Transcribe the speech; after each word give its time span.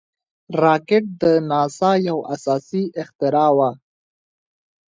راکټ 0.63 1.03
د 1.21 1.23
ناسا 1.49 1.91
یو 2.09 2.17
اساسي 2.33 2.83
اختراع 3.01 3.49
وه 3.57 3.69